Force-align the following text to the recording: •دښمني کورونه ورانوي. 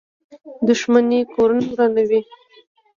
•دښمني 0.67 1.19
کورونه 1.33 1.65
ورانوي. 1.71 2.21